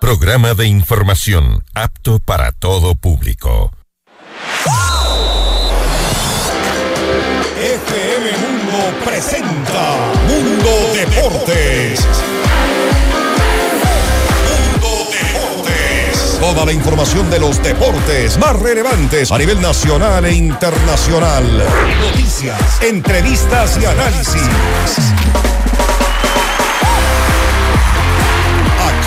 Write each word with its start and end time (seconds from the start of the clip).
Programa 0.00 0.54
de 0.54 0.66
información 0.66 1.62
apto 1.74 2.20
para 2.20 2.52
todo 2.52 2.94
público. 2.94 3.70
FM 7.54 8.32
Mundo 8.38 8.98
presenta 9.04 10.12
Mundo 10.26 10.70
Deportes. 10.94 12.00
Mundo 14.48 14.88
Deportes. 15.12 16.38
Toda 16.40 16.64
la 16.64 16.72
información 16.72 17.28
de 17.28 17.38
los 17.38 17.62
deportes 17.62 18.38
más 18.38 18.58
relevantes 18.58 19.30
a 19.30 19.36
nivel 19.36 19.60
nacional 19.60 20.24
e 20.24 20.32
internacional. 20.32 21.44
Noticias, 22.00 22.80
entrevistas 22.82 23.78
y 23.80 23.84
análisis. 23.84 24.48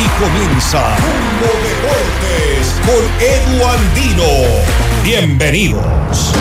Aquí 0.03 0.11
comienza 0.19 0.97
Mundo 0.99 1.53
Deportes 1.63 2.81
con 2.85 3.03
Edu 3.21 3.65
Andino. 3.65 4.25
Bienvenidos. 5.01 6.33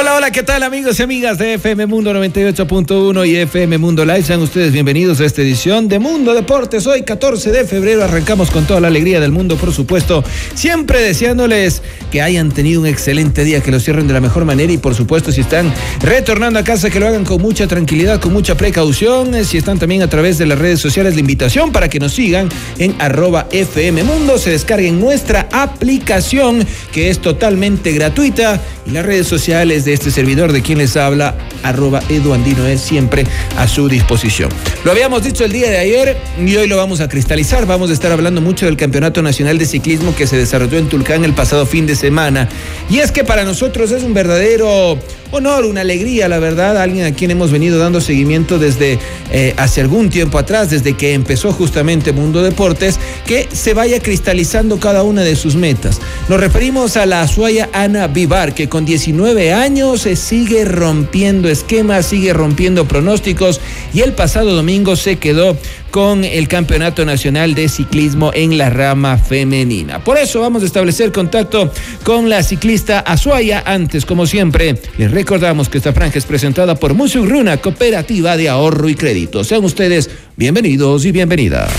Hola, 0.00 0.16
hola, 0.16 0.30
¿qué 0.30 0.42
tal 0.42 0.62
amigos 0.62 0.98
y 0.98 1.02
amigas 1.02 1.36
de 1.36 1.54
FM 1.54 1.84
Mundo 1.84 2.14
98.1 2.14 3.28
y 3.28 3.36
FM 3.36 3.76
Mundo 3.76 4.02
Live? 4.06 4.22
Sean 4.22 4.40
ustedes 4.40 4.72
bienvenidos 4.72 5.20
a 5.20 5.26
esta 5.26 5.42
edición 5.42 5.88
de 5.88 5.98
Mundo 5.98 6.32
Deportes. 6.32 6.86
Hoy 6.86 7.02
14 7.02 7.50
de 7.50 7.66
febrero 7.66 8.02
arrancamos 8.02 8.50
con 8.50 8.64
toda 8.64 8.80
la 8.80 8.88
alegría 8.88 9.20
del 9.20 9.30
mundo, 9.30 9.58
por 9.58 9.74
supuesto, 9.74 10.24
siempre 10.54 11.02
deseándoles 11.02 11.82
que 12.10 12.22
hayan 12.22 12.50
tenido 12.50 12.80
un 12.80 12.86
excelente 12.86 13.44
día, 13.44 13.62
que 13.62 13.70
lo 13.70 13.78
cierren 13.78 14.08
de 14.08 14.14
la 14.14 14.22
mejor 14.22 14.46
manera 14.46 14.72
y 14.72 14.78
por 14.78 14.94
supuesto 14.94 15.32
si 15.32 15.42
están 15.42 15.70
retornando 16.00 16.58
a 16.58 16.64
casa 16.64 16.88
que 16.88 16.98
lo 16.98 17.06
hagan 17.06 17.26
con 17.26 17.42
mucha 17.42 17.66
tranquilidad, 17.66 18.20
con 18.22 18.32
mucha 18.32 18.56
precaución, 18.56 19.44
si 19.44 19.58
están 19.58 19.78
también 19.78 20.00
a 20.00 20.08
través 20.08 20.38
de 20.38 20.46
las 20.46 20.58
redes 20.58 20.80
sociales 20.80 21.12
la 21.12 21.20
invitación 21.20 21.72
para 21.72 21.90
que 21.90 22.00
nos 22.00 22.14
sigan 22.14 22.48
en 22.78 22.96
arroba 23.00 23.48
FM 23.52 24.02
Mundo, 24.04 24.38
se 24.38 24.48
descarguen 24.48 24.98
nuestra 24.98 25.46
aplicación 25.52 26.66
que 26.90 27.10
es 27.10 27.18
totalmente 27.18 27.92
gratuita 27.92 28.62
las 28.92 29.06
redes 29.06 29.26
sociales 29.26 29.84
de 29.84 29.92
este 29.92 30.10
servidor 30.10 30.52
de 30.52 30.62
quien 30.62 30.78
les 30.78 30.96
habla, 30.96 31.34
arroba 31.62 32.02
eduandino 32.08 32.66
es 32.66 32.80
siempre 32.80 33.24
a 33.56 33.68
su 33.68 33.88
disposición. 33.88 34.50
Lo 34.84 34.90
habíamos 34.90 35.22
dicho 35.22 35.44
el 35.44 35.52
día 35.52 35.70
de 35.70 35.78
ayer 35.78 36.16
y 36.44 36.56
hoy 36.56 36.66
lo 36.66 36.76
vamos 36.76 37.00
a 37.00 37.08
cristalizar. 37.08 37.66
Vamos 37.66 37.90
a 37.90 37.92
estar 37.92 38.10
hablando 38.12 38.40
mucho 38.40 38.66
del 38.66 38.76
Campeonato 38.76 39.22
Nacional 39.22 39.58
de 39.58 39.66
Ciclismo 39.66 40.14
que 40.14 40.26
se 40.26 40.36
desarrolló 40.36 40.78
en 40.78 40.88
Tulcán 40.88 41.24
el 41.24 41.34
pasado 41.34 41.66
fin 41.66 41.86
de 41.86 41.94
semana. 41.94 42.48
Y 42.88 42.98
es 42.98 43.12
que 43.12 43.24
para 43.24 43.44
nosotros 43.44 43.90
es 43.90 44.02
un 44.02 44.14
verdadero 44.14 44.98
honor, 45.30 45.64
una 45.64 45.80
alegría, 45.82 46.28
la 46.28 46.38
verdad, 46.38 46.76
alguien 46.80 47.06
a 47.06 47.12
quien 47.12 47.30
hemos 47.30 47.50
venido 47.50 47.78
dando 47.78 48.00
seguimiento 48.00 48.58
desde 48.58 48.98
eh, 49.30 49.54
hace 49.56 49.80
algún 49.80 50.10
tiempo 50.10 50.38
atrás, 50.38 50.70
desde 50.70 50.96
que 50.96 51.14
empezó 51.14 51.52
justamente 51.52 52.12
Mundo 52.12 52.42
Deportes, 52.42 52.98
que 53.26 53.48
se 53.52 53.74
vaya 53.74 54.00
cristalizando 54.00 54.78
cada 54.80 55.02
una 55.02 55.22
de 55.22 55.36
sus 55.36 55.56
metas. 55.56 56.00
Nos 56.28 56.40
referimos 56.40 56.96
a 56.96 57.06
la 57.06 57.22
Azuaya 57.22 57.68
Ana 57.72 58.06
Vivar, 58.08 58.54
que 58.54 58.68
con 58.68 58.84
19 58.84 59.52
años 59.52 60.02
se 60.02 60.16
sigue 60.16 60.64
rompiendo 60.64 61.48
esquemas, 61.48 62.06
sigue 62.06 62.32
rompiendo 62.32 62.86
pronósticos 62.86 63.60
y 63.92 64.00
el 64.00 64.12
pasado 64.12 64.54
domingo 64.54 64.96
se 64.96 65.16
quedó 65.16 65.56
con 65.90 66.24
el 66.24 66.48
Campeonato 66.48 67.04
Nacional 67.04 67.54
de 67.54 67.68
Ciclismo 67.68 68.30
en 68.34 68.58
la 68.58 68.70
rama 68.70 69.18
femenina. 69.18 70.02
Por 70.02 70.18
eso 70.18 70.40
vamos 70.40 70.62
a 70.62 70.66
establecer 70.66 71.12
contacto 71.12 71.72
con 72.04 72.28
la 72.28 72.42
ciclista 72.42 73.00
Azuaya. 73.00 73.62
Antes, 73.66 74.06
como 74.06 74.26
siempre, 74.26 74.80
les 74.98 75.10
recordamos 75.10 75.68
que 75.68 75.78
esta 75.78 75.92
franja 75.92 76.18
es 76.18 76.24
presentada 76.24 76.74
por 76.74 76.94
Musugruna, 76.94 77.56
Cooperativa 77.58 78.36
de 78.36 78.48
Ahorro 78.48 78.88
y 78.88 78.94
Crédito. 78.94 79.44
Sean 79.44 79.64
ustedes 79.64 80.10
bienvenidos 80.36 81.04
y 81.04 81.12
bienvenidas. 81.12 81.70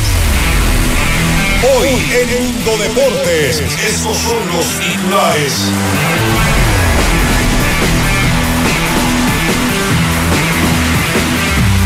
Hoy 1.77 1.89
en 1.89 2.43
Mundo 2.43 2.77
Deportes, 2.83 3.61
estos 3.87 4.17
son 4.17 4.47
los 4.51 4.65
titulares. 4.79 6.60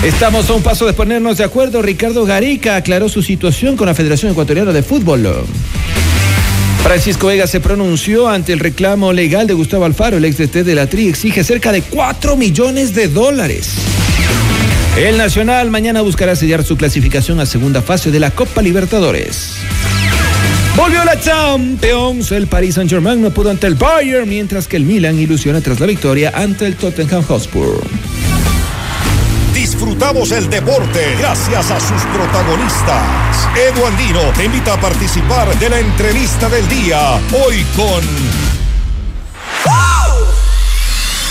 Estamos 0.06 0.48
a 0.52 0.54
un 0.54 0.62
paso 0.62 0.86
de 0.86 0.94
ponernos 0.94 1.40
de 1.40 1.44
acuerdo. 1.44 1.82
Ricardo 1.82 2.26
Garica 2.26 2.76
aclaró 2.76 3.10
su 3.10 3.24
situación 3.24 3.76
con 3.76 3.88
la 3.88 3.96
Federación 3.96 4.32
Ecuatoriana 4.32 4.72
de 4.72 4.84
Fútbol. 4.84 5.28
Francisco 6.84 7.26
Vega 7.26 7.48
se 7.48 7.60
pronunció 7.60 8.30
ante 8.30 8.54
el 8.54 8.60
reclamo 8.60 9.12
legal 9.14 9.48
de 9.48 9.56
Gustavo 9.56 9.84
Alfaro, 9.84 10.18
el 10.18 10.26
ex 10.26 10.38
DT 10.38 10.64
de 10.64 10.76
la 10.76 10.86
TRI, 10.86 11.08
exige 11.08 11.44
cerca 11.44 11.72
de 11.72 11.82
4 11.82 12.38
millones 12.38 12.94
de 12.94 13.08
dólares. 13.08 13.78
El 14.96 15.18
Nacional 15.18 15.72
mañana 15.72 16.02
buscará 16.02 16.36
sellar 16.36 16.64
su 16.64 16.78
clasificación 16.78 17.40
a 17.40 17.48
segunda 17.48 17.82
fase 17.82 18.12
de 18.12 18.20
la 18.20 18.30
Copa 18.30 18.62
Libertadores. 18.62 19.54
Volvió 20.76 21.04
la 21.04 21.20
Champions. 21.20 22.32
El 22.32 22.46
Paris 22.46 22.76
Saint-Germain 22.76 23.20
no 23.24 23.32
pudo 23.32 23.50
ante 23.50 23.66
el 23.66 23.74
Bayern, 23.74 24.30
mientras 24.30 24.68
que 24.68 24.78
el 24.78 24.86
Milan 24.86 25.18
ilusiona 25.18 25.62
tras 25.62 25.80
la 25.80 25.88
victoria 25.88 26.32
ante 26.36 26.68
el 26.68 26.76
Tottenham 26.76 27.24
Hotspur. 27.24 27.82
El 29.96 30.50
deporte 30.50 31.16
gracias 31.20 31.72
a 31.72 31.80
sus 31.80 32.02
protagonistas. 32.14 33.48
Edu 33.56 33.86
Andino 33.86 34.22
te 34.36 34.44
invita 34.44 34.74
a 34.74 34.78
participar 34.78 35.58
de 35.58 35.70
la 35.70 35.80
entrevista 35.80 36.50
del 36.50 36.68
día. 36.68 37.20
Hoy 37.32 37.66
con 37.76 38.04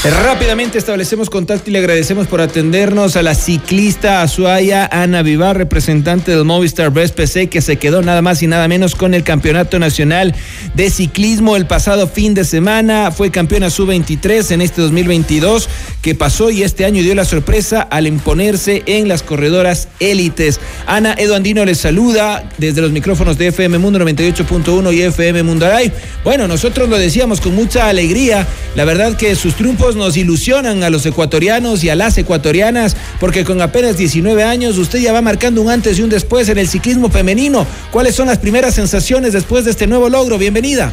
Rápidamente 0.04 0.76
establecemos 0.76 1.30
contacto 1.30 1.70
y 1.70 1.72
le 1.72 1.78
agradecemos 1.78 2.26
por 2.26 2.42
atendernos 2.42 3.16
a 3.16 3.22
la 3.22 3.34
ciclista 3.34 4.20
Azuaya 4.20 4.86
Ana 4.92 5.22
Vivar, 5.22 5.56
representante 5.56 6.32
del 6.32 6.44
Movistar 6.44 6.92
Best 6.92 7.14
PC, 7.14 7.46
que 7.46 7.62
se 7.62 7.76
quedó 7.78 8.02
nada 8.02 8.20
más 8.20 8.42
y 8.42 8.46
nada 8.46 8.68
menos 8.68 8.96
con 8.96 9.14
el 9.14 9.24
Campeonato 9.24 9.78
Nacional 9.78 10.34
de 10.74 10.90
Ciclismo 10.90 11.56
el 11.56 11.66
pasado 11.66 12.06
fin 12.06 12.34
de 12.34 12.44
semana. 12.44 13.12
Fue 13.12 13.30
campeona 13.30 13.70
sub-23 13.70 14.50
en 14.50 14.60
este 14.60 14.82
2022 14.82 15.70
que 16.02 16.14
pasó 16.14 16.50
y 16.50 16.64
este 16.64 16.84
año 16.84 17.02
dio 17.02 17.14
la 17.14 17.24
sorpresa 17.24 17.80
al 17.80 18.06
imponerse 18.06 18.82
en 18.84 19.08
las 19.08 19.22
corredoras 19.22 19.88
élites. 20.00 20.60
Ana 20.86 21.14
Eduandino 21.14 21.64
les 21.64 21.78
saluda 21.78 22.46
desde 22.58 22.82
los 22.82 22.92
micrófonos 22.92 23.38
de 23.38 23.46
FM 23.46 23.78
Mundo 23.78 23.98
98.1 24.00 24.94
y 24.94 25.00
FM 25.00 25.44
Mundo 25.44 25.66
Live. 25.66 25.94
Bueno, 26.24 26.46
nosotros 26.46 26.90
lo 26.90 26.98
decíamos 26.98 27.40
con 27.40 27.54
mucha 27.54 27.88
alegría. 27.88 28.46
La 28.76 28.84
verdad 28.84 29.16
que 29.16 29.34
sus 29.34 29.54
triunfos 29.54 29.93
nos 29.94 30.16
ilusionan 30.16 30.82
a 30.82 30.90
los 30.90 31.06
ecuatorianos 31.06 31.84
y 31.84 31.90
a 31.90 31.94
las 31.94 32.16
ecuatorianas, 32.18 32.96
porque 33.20 33.44
con 33.44 33.60
apenas 33.60 33.96
19 33.96 34.42
años 34.44 34.78
usted 34.78 34.98
ya 34.98 35.12
va 35.12 35.22
marcando 35.22 35.62
un 35.62 35.70
antes 35.70 35.98
y 35.98 36.02
un 36.02 36.10
después 36.10 36.48
en 36.48 36.58
el 36.58 36.68
ciclismo 36.68 37.10
femenino. 37.10 37.66
¿Cuáles 37.90 38.14
son 38.14 38.28
las 38.28 38.38
primeras 38.38 38.74
sensaciones 38.74 39.32
después 39.32 39.64
de 39.64 39.70
este 39.70 39.86
nuevo 39.86 40.08
logro? 40.08 40.38
Bienvenida. 40.38 40.92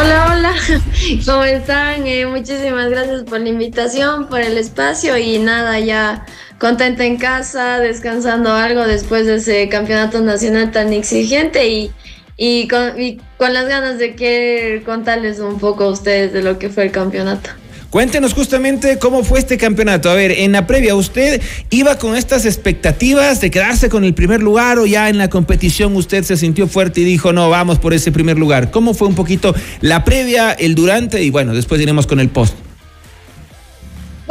Hola, 0.00 0.32
hola, 0.32 0.54
¿cómo 1.26 1.44
están? 1.44 2.06
Eh, 2.06 2.26
muchísimas 2.26 2.90
gracias 2.90 3.22
por 3.22 3.40
la 3.40 3.48
invitación, 3.48 4.28
por 4.28 4.40
el 4.40 4.58
espacio 4.58 5.16
y 5.16 5.38
nada, 5.38 5.78
ya 5.78 6.26
contenta 6.58 7.04
en 7.04 7.18
casa, 7.18 7.78
descansando 7.78 8.52
algo 8.52 8.86
después 8.86 9.26
de 9.26 9.36
ese 9.36 9.68
campeonato 9.68 10.20
nacional 10.20 10.70
tan 10.70 10.92
exigente 10.92 11.68
y 11.68 11.92
y 12.36 12.68
con, 12.68 12.92
con 13.36 13.52
las 13.52 13.68
ganas 13.68 13.98
de 13.98 14.14
que 14.14 14.82
contarles 14.84 15.38
un 15.38 15.58
poco 15.58 15.84
a 15.84 15.88
ustedes 15.90 16.32
de 16.32 16.42
lo 16.42 16.58
que 16.58 16.70
fue 16.70 16.84
el 16.84 16.90
campeonato. 16.90 17.50
Cuéntenos 17.92 18.32
justamente 18.32 18.98
cómo 18.98 19.22
fue 19.22 19.38
este 19.38 19.58
campeonato. 19.58 20.08
A 20.08 20.14
ver, 20.14 20.30
en 20.30 20.52
la 20.52 20.66
previa, 20.66 20.94
¿usted 20.94 21.42
iba 21.68 21.98
con 21.98 22.16
estas 22.16 22.46
expectativas 22.46 23.42
de 23.42 23.50
quedarse 23.50 23.90
con 23.90 24.02
el 24.04 24.14
primer 24.14 24.42
lugar 24.42 24.78
o 24.78 24.86
ya 24.86 25.10
en 25.10 25.18
la 25.18 25.28
competición 25.28 25.94
usted 25.94 26.24
se 26.24 26.38
sintió 26.38 26.68
fuerte 26.68 27.02
y 27.02 27.04
dijo, 27.04 27.34
no, 27.34 27.50
vamos 27.50 27.78
por 27.78 27.92
ese 27.92 28.10
primer 28.10 28.38
lugar? 28.38 28.70
¿Cómo 28.70 28.94
fue 28.94 29.08
un 29.08 29.14
poquito 29.14 29.54
la 29.82 30.04
previa, 30.04 30.52
el 30.52 30.74
durante 30.74 31.22
y 31.22 31.28
bueno, 31.28 31.52
después 31.52 31.82
iremos 31.82 32.06
con 32.06 32.18
el 32.18 32.30
post? 32.30 32.54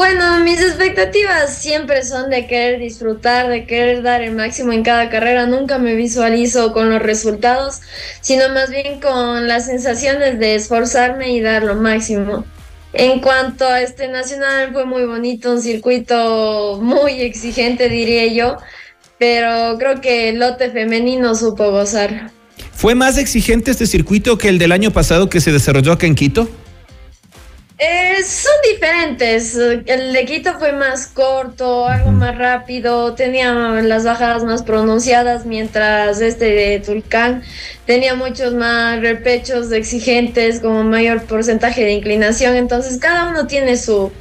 Bueno, 0.02 0.40
mis 0.40 0.60
expectativas 0.60 1.60
siempre 1.60 2.04
son 2.04 2.32
de 2.32 2.48
querer 2.48 2.80
disfrutar, 2.80 3.48
de 3.50 3.68
querer 3.68 4.02
dar 4.02 4.24
el 4.24 4.36
máximo 4.36 4.74
en 4.74 4.82
cada 4.82 5.12
carrera. 5.12 5.46
Nunca 5.46 5.78
me 5.78 5.94
visualizo 5.94 6.74
con 6.74 6.90
los 6.90 7.00
resultados, 7.04 7.82
sino 8.20 8.50
más 8.50 8.72
bien 8.72 9.00
con 9.00 9.48
las 9.48 9.68
sensaciones 9.68 10.40
de 10.40 10.56
esforzarme 10.56 11.34
y 11.34 11.40
dar 11.40 11.62
lo 11.62 11.76
máximo. 11.76 12.46
En 12.94 13.20
cuanto 13.20 13.68
a 13.68 13.84
este 13.84 14.08
nacional, 14.08 14.72
fue 14.74 14.86
muy 14.86 15.06
bonito, 15.06 15.52
un 15.52 15.62
circuito 15.62 16.80
muy 16.82 17.22
exigente, 17.22 17.88
diría 17.88 18.26
yo, 18.26 18.58
pero 19.20 19.78
creo 19.78 20.02
que 20.02 20.30
el 20.30 20.40
lote 20.40 20.72
femenino 20.72 21.36
supo 21.36 21.70
gozar. 21.70 22.32
¿Fue 22.74 22.96
más 22.96 23.20
exigente 23.20 23.70
este 23.70 23.86
circuito 23.86 24.40
que 24.40 24.50
el 24.50 24.58
del 24.58 24.72
año 24.72 24.90
pasado 24.90 25.30
que 25.30 25.40
se 25.40 25.52
desarrolló 25.52 25.92
acá 25.92 26.08
en 26.08 26.16
Quito? 26.16 26.50
Eh, 27.84 28.22
son 28.24 28.54
diferentes. 28.72 29.56
El 29.56 30.14
de 30.14 30.26
Quito 30.26 30.54
fue 30.60 30.72
más 30.72 31.08
corto, 31.08 31.88
algo 31.88 32.12
más 32.12 32.38
rápido, 32.38 33.16
tenía 33.16 33.52
las 33.82 34.04
bajadas 34.04 34.44
más 34.44 34.62
pronunciadas, 34.62 35.48
mientras 35.48 36.22
este 36.22 36.46
de 36.46 36.80
Tulcán 36.80 37.42
tenía 37.88 38.14
muchos 38.14 38.54
más 38.54 39.02
repechos 39.02 39.72
exigentes, 39.72 40.60
como 40.60 40.84
mayor 40.84 41.24
porcentaje 41.24 41.84
de 41.84 41.94
inclinación. 41.94 42.56
Entonces, 42.56 43.00
cada 43.00 43.30
uno 43.30 43.48
tiene 43.48 43.76
su, 43.78 44.12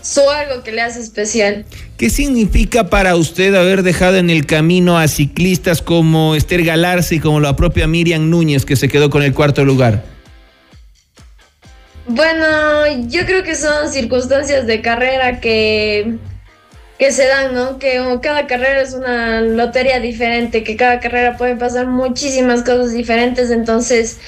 su 0.00 0.22
algo 0.30 0.62
que 0.62 0.72
le 0.72 0.80
hace 0.80 1.00
especial. 1.00 1.66
¿Qué 1.98 2.08
significa 2.08 2.88
para 2.88 3.16
usted 3.16 3.54
haber 3.54 3.82
dejado 3.82 4.16
en 4.16 4.30
el 4.30 4.46
camino 4.46 4.98
a 4.98 5.08
ciclistas 5.08 5.82
como 5.82 6.34
Esther 6.36 6.64
Galarza 6.64 7.14
y 7.14 7.20
como 7.20 7.38
la 7.40 7.54
propia 7.54 7.86
Miriam 7.86 8.30
Núñez, 8.30 8.64
que 8.64 8.76
se 8.76 8.88
quedó 8.88 9.10
con 9.10 9.22
el 9.22 9.34
cuarto 9.34 9.62
lugar? 9.62 10.13
Bueno, 12.06 12.86
yo 13.08 13.24
creo 13.24 13.42
que 13.42 13.54
son 13.54 13.90
circunstancias 13.90 14.66
de 14.66 14.82
carrera 14.82 15.40
que, 15.40 16.16
que 16.98 17.12
se 17.12 17.26
dan, 17.26 17.54
¿no? 17.54 17.78
Que 17.78 17.98
cada 18.20 18.46
carrera 18.46 18.82
es 18.82 18.92
una 18.92 19.40
lotería 19.40 20.00
diferente, 20.00 20.64
que 20.64 20.76
cada 20.76 21.00
carrera 21.00 21.38
puede 21.38 21.56
pasar 21.56 21.86
muchísimas 21.86 22.62
cosas 22.62 22.92
diferentes, 22.92 23.50
entonces 23.50 24.18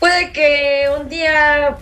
puede 0.00 0.32
que 0.32 0.86
un 0.98 1.08
día 1.10 1.76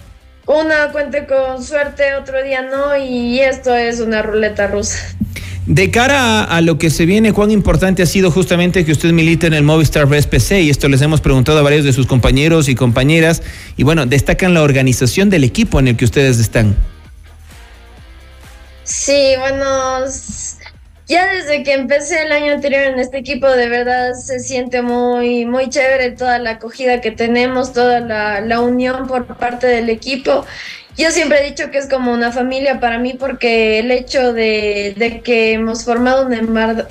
una 0.46 0.90
cuente 0.90 1.26
con 1.26 1.62
suerte, 1.62 2.14
otro 2.16 2.42
día 2.42 2.62
no, 2.62 2.96
y 2.96 3.40
esto 3.40 3.74
es 3.74 4.00
una 4.00 4.20
ruleta 4.20 4.66
rusa. 4.66 4.98
De 5.66 5.90
cara 5.90 6.44
a, 6.44 6.60
lo 6.60 6.76
que 6.76 6.90
se 6.90 7.06
viene, 7.06 7.32
cuán 7.32 7.50
importante 7.50 8.02
ha 8.02 8.06
sido 8.06 8.30
justamente 8.30 8.84
que 8.84 8.92
usted 8.92 9.12
milite 9.12 9.46
en 9.46 9.54
el 9.54 9.62
Movistar 9.62 10.04
BSPC 10.04 10.60
y 10.60 10.68
esto 10.68 10.88
les 10.88 11.00
hemos 11.00 11.22
preguntado 11.22 11.58
a 11.58 11.62
varios 11.62 11.86
de 11.86 11.94
sus 11.94 12.06
compañeros 12.06 12.68
y 12.68 12.74
compañeras 12.74 13.42
y 13.78 13.82
bueno, 13.82 14.04
destacan 14.04 14.52
la 14.52 14.62
organización 14.62 15.30
del 15.30 15.42
equipo 15.42 15.80
en 15.80 15.88
el 15.88 15.96
que 15.96 16.04
ustedes 16.04 16.38
están. 16.38 16.76
Sí, 18.82 19.32
bueno, 19.38 20.00
ya 21.08 21.32
desde 21.32 21.62
que 21.62 21.72
empecé 21.72 22.22
el 22.24 22.32
año 22.32 22.52
anterior 22.52 22.82
en 22.82 22.98
este 22.98 23.16
equipo, 23.16 23.48
de 23.48 23.70
verdad 23.70 24.12
se 24.12 24.40
siente 24.40 24.82
muy, 24.82 25.46
muy 25.46 25.70
chévere 25.70 26.10
toda 26.10 26.38
la 26.38 26.50
acogida 26.50 27.00
que 27.00 27.10
tenemos, 27.10 27.72
toda 27.72 28.00
la, 28.00 28.42
la 28.42 28.60
unión 28.60 29.06
por 29.06 29.24
parte 29.38 29.66
del 29.66 29.88
equipo 29.88 30.44
yo 30.96 31.10
siempre 31.10 31.40
he 31.40 31.50
dicho 31.50 31.70
que 31.70 31.78
es 31.78 31.88
como 31.88 32.12
una 32.12 32.30
familia 32.30 32.80
para 32.80 32.98
mí 32.98 33.14
porque 33.18 33.80
el 33.80 33.90
hecho 33.90 34.32
de, 34.32 35.20
que 35.24 35.52
hemos 35.52 35.84
formado 35.84 36.26
una 36.26 36.38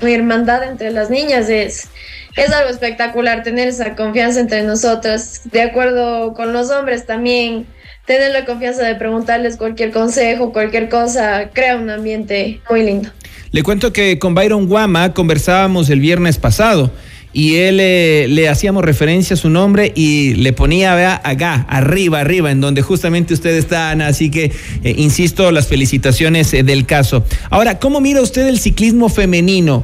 hermandad 0.02 0.64
entre 0.64 0.92
las 0.92 1.10
niñas 1.10 1.50
es, 1.50 1.88
es 2.36 2.52
algo 2.52 2.70
espectacular, 2.70 3.44
tener 3.44 3.68
esa 3.68 3.96
confianza 3.96 4.40
entre 4.40 4.64
nosotras. 4.64 5.42
De 5.46 5.62
acuerdo 5.62 6.34
con 6.34 6.52
los 6.52 6.70
hombres 6.70 7.06
también, 7.06 7.66
tener 8.06 8.32
la 8.32 8.46
confianza 8.46 8.84
de 8.84 8.96
preguntarles 8.96 9.56
cualquier 9.56 9.92
consejo, 9.92 10.52
cualquier 10.52 10.90
cosa, 10.90 11.50
crea 11.54 11.78
un 11.78 11.90
ambiente 11.90 12.60
muy 12.70 12.84
lindo. 12.84 13.10
Le 13.52 13.64
cuento 13.64 13.94
que 13.94 14.20
con 14.20 14.34
Byron 14.34 14.68
Guama 14.68 15.14
conversábamos 15.14 15.90
el 15.90 16.00
viernes 16.00 16.38
pasado 16.38 16.92
y 17.34 17.56
él 17.56 17.80
eh, 17.82 18.28
le 18.30 18.48
hacíamos 18.48 18.86
referencia 18.86 19.34
a 19.34 19.38
su 19.38 19.50
nombre 19.50 19.92
y 19.96 20.36
le 20.36 20.54
ponía 20.54 20.94
vea, 20.94 21.20
acá, 21.24 21.66
arriba, 21.68 22.20
arriba, 22.20 22.52
en 22.52 22.62
donde 22.62 22.84
justamente 22.84 23.34
usted 23.34 23.58
está, 23.58 23.90
Ana. 23.90 24.08
Así 24.08 24.30
que, 24.30 24.52
eh, 24.84 24.96
insisto, 24.98 25.52
las 25.52 25.68
felicitaciones 25.68 26.54
eh, 26.54 26.62
del 26.62 26.86
caso. 26.86 27.26
Ahora, 27.50 27.80
¿cómo 27.80 28.00
mira 28.02 28.22
usted 28.22 28.48
el 28.48 28.60
ciclismo 28.60 29.10
femenino? 29.10 29.84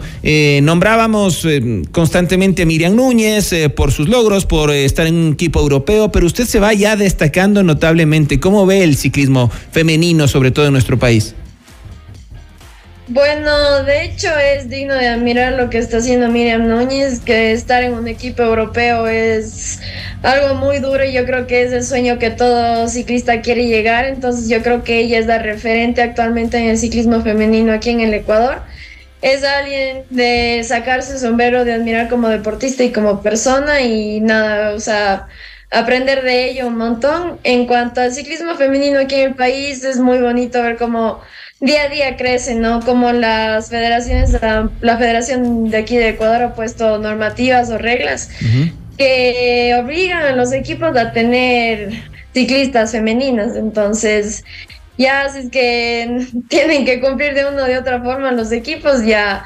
nombrábamos 0.61 1.47
constantemente 1.91 2.63
a 2.63 2.65
Miriam 2.65 2.95
Núñez 2.95 3.53
por 3.75 3.91
sus 3.91 4.07
logros, 4.07 4.45
por 4.45 4.71
estar 4.71 5.07
en 5.07 5.15
un 5.15 5.33
equipo 5.33 5.59
europeo, 5.59 6.11
pero 6.11 6.27
usted 6.27 6.45
se 6.45 6.59
va 6.59 6.73
ya 6.73 6.95
destacando 6.95 7.63
notablemente. 7.63 8.39
¿Cómo 8.39 8.65
ve 8.65 8.83
el 8.83 8.95
ciclismo 8.95 9.49
femenino, 9.71 10.27
sobre 10.27 10.51
todo 10.51 10.67
en 10.67 10.73
nuestro 10.73 10.99
país? 10.99 11.33
Bueno, 13.11 13.83
de 13.85 14.03
hecho 14.03 14.27
es 14.38 14.69
digno 14.69 14.94
de 14.94 15.07
admirar 15.07 15.53
lo 15.53 15.71
que 15.71 15.79
está 15.79 15.97
haciendo 15.97 16.29
Miriam 16.29 16.67
Núñez, 16.67 17.19
que 17.21 17.53
estar 17.53 17.83
en 17.83 17.94
un 17.94 18.07
equipo 18.07 18.44
europeo 18.44 19.07
es 19.07 19.79
algo 20.21 20.53
muy 20.53 20.77
duro 20.77 21.03
y 21.03 21.13
yo 21.13 21.25
creo 21.25 21.47
que 21.47 21.63
es 21.63 21.71
el 21.71 21.83
sueño 21.83 22.19
que 22.19 22.29
todo 22.29 22.88
ciclista 22.88 23.41
quiere 23.41 23.65
llegar, 23.65 24.06
entonces 24.06 24.47
yo 24.47 24.61
creo 24.61 24.83
que 24.83 25.00
ella 25.00 25.17
es 25.17 25.25
la 25.25 25.39
referente 25.39 26.03
actualmente 26.03 26.59
en 26.59 26.65
el 26.65 26.77
ciclismo 26.77 27.21
femenino 27.23 27.73
aquí 27.73 27.89
en 27.89 28.01
el 28.01 28.13
Ecuador. 28.13 28.61
Es 29.23 29.44
alguien 29.44 30.03
de 30.11 30.63
sacarse 30.63 31.13
el 31.13 31.19
sombrero, 31.19 31.65
de 31.65 31.73
admirar 31.73 32.09
como 32.09 32.29
deportista 32.29 32.83
y 32.83 32.91
como 32.91 33.23
persona 33.23 33.81
y 33.81 34.21
nada, 34.21 34.75
o 34.75 34.79
sea, 34.79 35.27
aprender 35.71 36.24
de 36.24 36.50
ello 36.50 36.68
un 36.68 36.77
montón. 36.77 37.39
En 37.44 37.66
cuanto 37.66 38.01
al 38.01 38.13
ciclismo 38.13 38.56
femenino 38.56 39.00
aquí 39.00 39.16
en 39.16 39.30
el 39.30 39.36
país, 39.36 39.83
es 39.83 40.00
muy 40.00 40.19
bonito 40.19 40.62
ver 40.62 40.77
cómo 40.77 41.21
día 41.60 41.83
a 41.83 41.89
día 41.89 42.18
crece, 42.18 42.56
¿no? 42.56 42.80
Como 42.81 43.12
las 43.12 43.69
federaciones, 43.69 44.31
la, 44.42 44.98
federación 44.98 45.69
de 45.69 45.77
aquí 45.77 45.98
de 45.98 46.10
Ecuador 46.10 46.42
ha 46.42 46.54
puesto 46.56 46.98
normativas 46.98 47.69
o 47.69 47.77
reglas 47.77 48.30
que 48.98 49.75
obligan 49.81 50.24
a 50.24 50.36
los 50.36 50.51
equipos 50.51 50.95
a 50.98 51.12
tener 51.13 51.92
ciclistas 52.33 52.92
femeninas. 52.92 53.56
Entonces, 53.56 54.44
ya 54.98 55.30
si 55.30 55.39
es 55.39 55.50
que 55.50 56.27
tienen 56.50 56.86
que 56.86 57.00
cumplir 57.00 57.33
de 57.33 57.45
una 57.45 57.63
o 57.63 57.66
de 57.66 57.77
otra 57.77 58.01
forma 58.01 58.31
los 58.31 58.51
equipos, 58.51 59.06
ya 59.06 59.45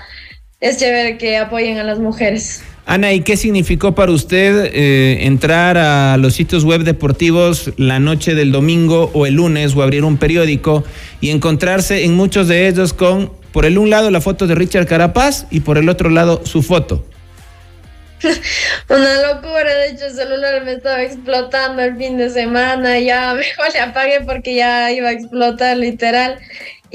es 0.60 0.78
chévere 0.78 1.18
que 1.18 1.38
apoyen 1.38 1.78
a 1.78 1.84
las 1.84 2.00
mujeres. 2.00 2.64
Ana, 2.86 3.14
¿y 3.14 3.22
qué 3.22 3.38
significó 3.38 3.96
para 3.96 4.12
usted 4.12 4.72
eh, 4.74 5.26
entrar 5.26 5.78
a 5.78 6.18
los 6.18 6.34
sitios 6.34 6.66
web 6.66 6.84
deportivos 6.84 7.72
la 7.78 8.00
noche 8.00 8.36
del 8.36 8.52
domingo 8.52 9.10
o 9.14 9.26
el 9.26 9.36
lunes 9.36 9.74
o 9.76 9.82
abrir 9.82 10.04
un 10.04 10.18
periódico 10.18 10.84
y 11.22 11.30
encontrarse 11.30 12.04
en 12.04 12.14
muchos 12.14 12.50
de 12.50 12.68
ellos 12.68 12.94
con, 12.94 13.32
por 13.54 13.66
el 13.66 13.78
un 13.78 13.90
lado, 13.90 14.12
la 14.12 14.20
foto 14.20 14.48
de 14.48 14.56
Richard 14.56 14.86
Carapaz 14.86 15.46
y 15.50 15.62
por 15.62 15.78
el 15.78 15.88
otro 15.88 16.10
lado, 16.10 16.46
su 16.46 16.62
foto? 16.62 17.06
Una 18.90 19.34
locura, 19.34 19.76
de 19.76 19.90
hecho 19.92 20.06
el 20.06 20.14
celular 20.14 20.64
me 20.66 20.74
estaba 20.74 21.04
explotando 21.04 21.82
el 21.82 21.96
fin 21.96 22.18
de 22.18 22.30
semana, 22.30 23.00
ya 23.00 23.34
mejor 23.36 23.72
le 23.74 23.80
apagué 23.80 24.22
porque 24.26 24.56
ya 24.56 24.92
iba 24.92 25.10
a 25.10 25.12
explotar 25.14 25.78
literal. 25.78 26.38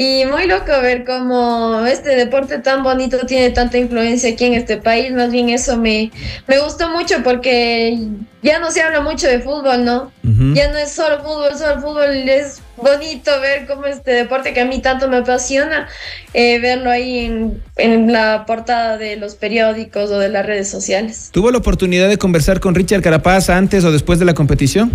Y 0.01 0.25
muy 0.27 0.47
loco 0.47 0.71
ver 0.81 1.05
cómo 1.05 1.85
este 1.85 2.15
deporte 2.15 2.61
tan 2.61 2.85
bonito 2.85 3.19
tiene 3.27 3.51
tanta 3.51 3.79
influencia 3.79 4.31
aquí 4.31 4.45
en 4.45 4.55
este 4.55 4.77
país. 4.77 5.11
Más 5.11 5.33
bien 5.33 5.49
eso 5.49 5.77
me, 5.77 6.13
me 6.47 6.61
gustó 6.61 6.89
mucho 6.89 7.17
porque 7.25 7.99
ya 8.41 8.61
no 8.61 8.71
se 8.71 8.81
habla 8.81 9.01
mucho 9.01 9.27
de 9.27 9.41
fútbol, 9.41 9.85
¿no? 9.85 10.13
Ya 10.55 10.71
no 10.71 10.79
es 10.79 10.93
solo 10.93 11.19
fútbol, 11.19 11.59
solo 11.59 11.81
fútbol. 11.81 12.29
Es 12.29 12.63
bonito 12.77 13.41
ver 13.41 13.67
cómo 13.67 13.87
este 13.87 14.13
deporte 14.13 14.55
que 14.55 14.61
a 14.61 14.67
mí 14.67 14.81
tanto 14.81 15.09
me 15.09 15.17
apasiona, 15.17 15.89
eh, 16.33 16.61
verlo 16.61 16.91
ahí 16.91 17.19
en, 17.19 17.61
en 17.75 18.13
la 18.13 18.45
portada 18.47 18.99
de 18.99 19.17
los 19.17 19.35
periódicos 19.35 20.11
o 20.11 20.19
de 20.21 20.29
las 20.29 20.47
redes 20.47 20.71
sociales. 20.71 21.31
¿Tuvo 21.33 21.51
la 21.51 21.59
oportunidad 21.59 22.09
de 22.09 22.19
conversar 22.19 22.61
con 22.61 22.77
Richard 22.77 23.03
Carapaz 23.03 23.51
antes 23.51 23.83
o 23.83 23.91
después 23.91 24.21
de 24.21 24.27
la 24.27 24.35
competición? 24.35 24.93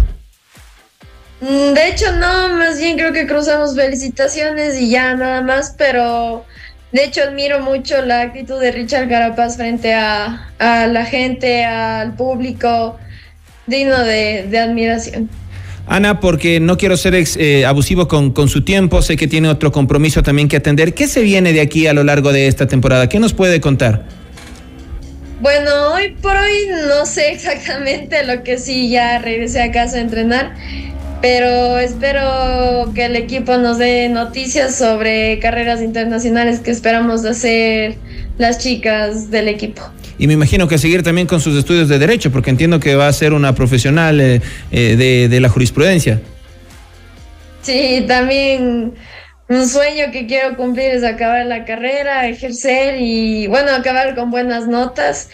Mm, 1.43 1.73
de 1.73 1.89
hecho, 1.89 2.05
no, 2.13 2.55
más 2.55 2.79
bien 2.79 2.95
creo 2.95 3.11
que 3.11 3.27
cruzamos 3.27 3.75
felicitaciones 3.75 4.79
y 4.79 4.89
ya 4.89 5.13
nada 5.13 5.41
más, 5.41 5.75
pero 5.77 6.45
de 6.93 7.03
hecho 7.03 7.21
admiro 7.21 7.59
mucho 7.59 8.01
la 8.01 8.21
actitud 8.21 8.61
de 8.61 8.71
Richard 8.71 9.09
Carapaz 9.09 9.57
frente 9.57 9.93
a, 9.93 10.53
la 10.57 11.03
gente, 11.03 11.65
al 11.65 12.15
público, 12.15 12.97
digno 13.67 13.99
de, 13.99 14.57
admiración. 14.57 15.29
Ana, 15.85 16.21
porque 16.21 16.61
no 16.61 16.77
quiero 16.77 16.95
ser 16.95 17.13
eh, 17.13 17.65
abusivo 17.65 18.07
con, 18.07 18.31
con, 18.31 18.47
su 18.47 18.63
tiempo, 18.63 19.01
sé 19.01 19.17
que 19.17 19.27
tiene 19.27 19.49
otro 19.49 19.73
compromiso 19.73 20.23
también 20.23 20.47
que 20.47 20.55
atender. 20.55 20.93
¿Qué 20.93 21.09
se 21.09 21.23
viene 21.23 21.51
de 21.51 21.59
aquí 21.59 21.87
a 21.87 21.93
lo 21.93 22.05
largo 22.05 22.31
de 22.31 22.47
esta 22.47 22.67
temporada? 22.67 23.09
¿Qué 23.09 23.19
nos 23.19 23.33
puede 23.33 23.59
contar? 23.59 24.05
Bueno, 25.41 25.91
hoy 25.91 26.15
por 26.21 26.37
hoy 26.37 26.69
no 26.87 27.05
sé 27.05 27.31
exactamente 27.33 28.23
lo 28.23 28.43
que 28.43 28.57
sí 28.57 28.89
ya 28.89 29.19
regresé 29.19 29.61
a 29.61 29.73
casa 29.73 29.97
a 29.97 29.99
entrenar 29.99 30.55
pero 31.23 31.79
espero 31.79 32.91
que 32.93 33.05
el 33.05 33.15
equipo 33.15 33.55
nos 33.55 33.77
dé 33.77 34.09
noticias 34.09 34.75
sobre 34.75 35.39
carreras 35.39 35.81
internacionales 35.81 36.59
que 36.59 36.69
esperamos 36.69 37.23
hacer 37.23 37.95
las 38.37 38.57
chicas 38.57 39.31
del 39.31 39.47
equipo. 39.47 39.81
Y 40.17 40.27
me 40.27 40.33
imagino 40.33 40.67
que 40.67 40.77
seguir 40.77 41.01
también 41.01 41.25
con 41.25 41.39
sus 41.39 41.57
estudios 41.57 41.87
de 41.87 41.97
derecho, 41.97 42.29
porque 42.29 42.49
entiendo 42.49 42.81
que 42.81 42.95
va 42.95 43.07
a 43.07 43.13
ser 43.13 43.31
una 43.31 43.55
profesional 43.55 44.19
eh, 44.19 44.41
eh, 44.73 44.97
de, 44.97 45.29
de 45.29 45.39
la 45.39 45.47
jurisprudencia. 45.47 46.19
Sí, 47.61 48.03
también 48.05 48.91
un 49.47 49.69
sueño 49.69 50.11
que 50.11 50.27
quiero 50.27 50.57
cumplir 50.57 50.91
es 50.91 51.05
acabar 51.05 51.45
la 51.45 51.63
carrera, 51.63 52.27
ejercer 52.27 52.99
y 52.99 53.47
bueno, 53.47 53.71
acabar 53.71 54.13
con 54.13 54.29
buenas 54.29 54.67
notas 54.67 55.29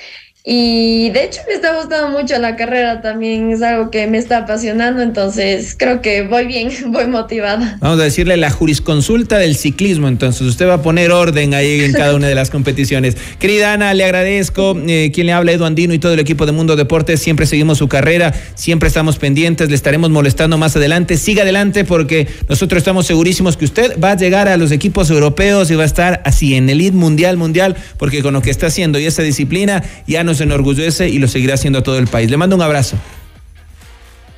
Y 0.51 1.11
de 1.11 1.25
hecho 1.25 1.41
me 1.47 1.53
está 1.53 1.75
gustando 1.75 2.09
mucho 2.09 2.35
la 2.39 2.55
carrera 2.55 3.01
también, 3.01 3.51
es 3.51 3.61
algo 3.61 3.91
que 3.91 4.07
me 4.07 4.17
está 4.17 4.39
apasionando, 4.39 5.03
entonces 5.03 5.75
creo 5.77 6.01
que 6.01 6.23
voy 6.23 6.47
bien, 6.47 6.71
voy 6.87 7.05
motivada. 7.05 7.77
Vamos 7.79 7.99
a 7.99 8.03
decirle 8.05 8.35
la 8.35 8.49
jurisconsulta 8.49 9.37
del 9.37 9.55
ciclismo, 9.55 10.07
entonces 10.07 10.41
usted 10.47 10.67
va 10.67 10.73
a 10.73 10.81
poner 10.81 11.11
orden 11.11 11.53
ahí 11.53 11.81
en 11.81 11.93
cada 11.93 12.15
una 12.15 12.27
de 12.27 12.33
las 12.33 12.49
competiciones. 12.49 13.15
Querida 13.37 13.73
Ana, 13.73 13.93
le 13.93 14.03
agradezco, 14.03 14.75
eh, 14.87 15.11
quien 15.13 15.27
le 15.27 15.33
habla, 15.33 15.51
Edu 15.51 15.65
Andino 15.65 15.93
y 15.93 15.99
todo 15.99 16.15
el 16.15 16.19
equipo 16.19 16.47
de 16.47 16.51
Mundo 16.51 16.75
Deportes, 16.75 17.21
siempre 17.21 17.45
seguimos 17.45 17.77
su 17.77 17.87
carrera, 17.87 18.33
siempre 18.55 18.87
estamos 18.87 19.19
pendientes, 19.19 19.69
le 19.69 19.75
estaremos 19.75 20.09
molestando 20.09 20.57
más 20.57 20.75
adelante, 20.75 21.17
siga 21.17 21.43
adelante 21.43 21.85
porque 21.85 22.27
nosotros 22.47 22.79
estamos 22.79 23.05
segurísimos 23.05 23.55
que 23.55 23.65
usted 23.65 23.99
va 24.03 24.13
a 24.13 24.17
llegar 24.17 24.47
a 24.47 24.57
los 24.57 24.71
equipos 24.71 25.11
europeos 25.11 25.69
y 25.69 25.75
va 25.75 25.83
a 25.83 25.85
estar 25.85 26.23
así 26.25 26.55
en 26.55 26.67
el 26.71 26.79
elite 26.79 26.97
mundial, 26.97 27.37
mundial, 27.37 27.75
porque 27.97 28.23
con 28.23 28.33
lo 28.33 28.41
que 28.41 28.49
está 28.49 28.65
haciendo 28.65 28.97
y 28.97 29.05
esa 29.05 29.21
disciplina 29.21 29.83
ya 30.07 30.23
nos 30.23 30.38
enorgullece 30.41 31.09
y 31.09 31.19
lo 31.19 31.27
seguirá 31.27 31.55
haciendo 31.55 31.83
todo 31.83 31.97
el 31.97 32.07
país. 32.07 32.29
Le 32.29 32.37
mando 32.37 32.55
un 32.55 32.61
abrazo. 32.61 32.97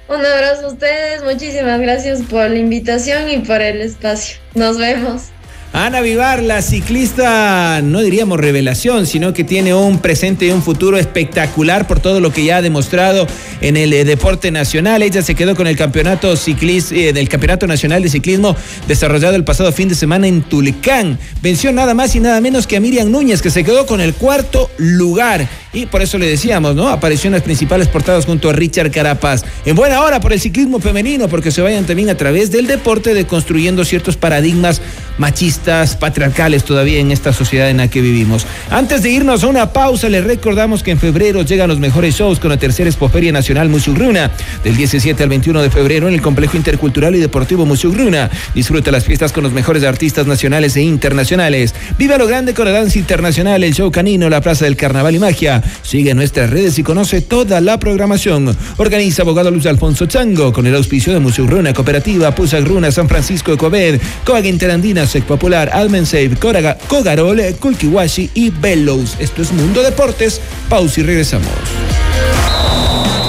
Un 0.08 0.26
abrazo 0.26 0.66
a 0.66 0.74
ustedes, 0.74 1.24
muchísimas 1.24 1.80
gracias 1.80 2.22
por 2.24 2.50
la 2.50 2.58
invitación 2.58 3.30
y 3.30 3.38
por 3.40 3.62
el 3.62 3.82
espacio. 3.82 4.38
Nos 4.56 4.78
vemos. 4.78 5.32
Ana 5.74 6.02
Vivar, 6.02 6.44
la 6.44 6.62
ciclista, 6.62 7.80
no 7.82 8.02
diríamos 8.02 8.38
revelación, 8.38 9.08
sino 9.08 9.34
que 9.34 9.46
tiene 9.46 9.74
un 9.74 10.00
presente 10.00 10.48
y 10.48 10.52
un 10.52 10.62
futuro 10.62 10.98
espectacular 10.98 11.88
por 11.88 12.02
todo 12.02 12.20
lo 12.20 12.34
que 12.34 12.44
ya 12.44 12.58
ha 12.58 12.62
demostrado 12.62 13.26
en 13.62 13.78
el 13.78 13.94
eh, 13.94 14.04
deporte 14.04 14.52
nacional. 14.52 15.02
Ella 15.02 15.22
se 15.22 15.34
quedó 15.34 15.56
con 15.56 15.68
el 15.68 15.78
campeonato 15.78 16.36
ciclis, 16.36 16.92
eh, 16.92 17.14
del 17.14 17.30
Campeonato 17.30 17.68
Nacional 17.68 18.04
de 18.04 18.10
Ciclismo 18.10 18.58
desarrollado 18.90 19.38
el 19.38 19.46
pasado 19.46 19.72
fin 19.72 19.88
de 19.88 19.96
semana 19.96 20.28
en 20.28 20.42
Tulcán. 20.42 21.18
Venció 21.42 21.72
nada 21.72 21.94
más 21.94 22.14
y 22.16 22.20
nada 22.20 22.42
menos 22.42 22.68
que 22.68 22.76
a 22.76 22.82
Miriam 22.82 23.10
Núñez, 23.10 23.42
que 23.42 23.50
se 23.50 23.64
quedó 23.64 23.86
con 23.86 24.02
el 24.02 24.14
cuarto 24.14 24.70
lugar. 24.76 25.48
Y 25.74 25.86
por 25.86 26.02
eso 26.02 26.18
le 26.18 26.28
decíamos, 26.28 26.76
¿no? 26.76 26.90
Apareció 26.90 27.30
en 27.30 27.34
las 27.34 27.44
principales 27.44 27.88
portadas 27.88 28.26
junto 28.26 28.50
a 28.50 28.54
Richard 28.54 28.92
Carapaz. 28.92 29.44
En 29.66 29.76
buena 29.76 30.02
hora 30.02 30.20
por 30.20 30.34
el 30.34 30.40
ciclismo 30.42 30.80
femenino, 30.80 31.30
porque 31.30 31.52
se 31.52 31.62
vayan 31.62 31.86
también 31.86 32.10
a 32.10 32.16
través 32.16 32.52
del 32.52 32.68
deporte 32.68 33.14
de 33.14 33.26
construyendo 33.26 33.86
ciertos 33.86 34.18
paradigmas 34.18 34.82
machistas, 35.18 35.96
patriarcales 35.96 36.64
todavía 36.64 37.00
en 37.00 37.12
esta 37.12 37.32
sociedad 37.32 37.70
en 37.70 37.78
la 37.78 37.88
que 37.88 38.02
vivimos. 38.02 38.46
Antes 38.70 39.04
de 39.04 39.12
irnos 39.12 39.44
a 39.44 39.48
una 39.48 39.72
pausa, 39.72 40.10
les 40.10 40.24
recordamos 40.24 40.84
que 40.84 40.92
en 40.92 41.00
febrero 41.00 41.44
llegan 41.44 41.70
los 41.70 41.80
mejores 41.80 42.16
shows 42.16 42.40
con 42.40 42.50
la 42.50 42.58
tercera 42.58 42.90
Expoferia 42.90 43.32
Nacional 43.32 43.70
Musugruna, 43.70 44.32
del 44.64 44.76
17 44.76 45.24
al 45.24 45.30
21 45.30 45.62
de 45.62 45.70
febrero 45.70 46.08
en 46.08 46.16
el 46.16 46.22
Complejo 46.22 46.58
Intercultural 46.58 47.16
y 47.16 47.20
Deportivo 47.20 47.66
Musugruna. 47.66 48.30
Disfruta 48.56 48.92
las 48.92 49.06
fiestas 49.06 49.32
con 49.32 49.44
los 49.44 49.54
mejores 49.54 49.84
artistas 49.84 50.28
nacionales 50.28 50.76
e 50.76 50.82
internacionales. 50.82 51.76
Viva 51.98 52.18
lo 52.18 52.28
grande 52.28 52.54
con 52.54 52.66
la 52.66 52.72
danza 52.72 52.98
internacional, 52.98 53.64
el 53.64 53.74
show 53.74 53.92
canino, 53.92 54.30
la 54.30 54.42
Plaza 54.42 54.66
del 54.66 54.76
Carnaval 54.76 55.16
y 55.16 55.20
Magia. 55.20 55.61
Sigue 55.82 56.14
nuestras 56.14 56.50
redes 56.50 56.78
y 56.80 56.84
conoce 56.84 57.22
toda 57.22 57.62
la 57.62 57.80
programación. 57.80 58.56
Organiza 58.78 59.24
abogado 59.24 59.52
Luis 59.52 59.66
Alfonso 59.66 60.06
Chango 60.06 60.54
con 60.54 60.68
el 60.68 60.76
auspicio 60.76 61.14
de 61.14 61.20
Museo 61.20 61.48
Runa 61.48 61.74
Cooperativa, 61.74 62.34
Pusa 62.34 62.60
Runa, 62.60 62.92
San 62.92 63.08
Francisco 63.08 63.52
de 63.52 63.58
Coved, 63.58 64.02
Coag 64.26 64.46
Interandina, 64.46 65.06
Sec 65.06 65.24
Popular, 65.26 65.70
Almensafe, 65.74 66.36
Cogarol, 66.38 67.42
Kulkiwashi 67.60 68.32
y 68.34 68.50
Bellows. 68.50 69.18
Esto 69.20 69.42
es 69.42 69.52
Mundo 69.52 69.82
Deportes. 69.84 70.42
Pausa 70.70 71.02
y 71.02 71.04
regresamos. 71.04 71.48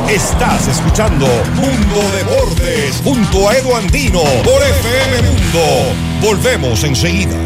Estás 0.08 0.68
escuchando 0.68 1.26
Mundo 1.54 2.02
Deportes 2.16 3.00
junto 3.02 3.48
a 3.48 3.56
Edu 3.56 3.74
Andino 3.74 4.22
por 4.44 4.62
FM 4.62 5.22
Mundo. 5.22 5.94
Volvemos 6.20 6.84
enseguida. 6.84 7.36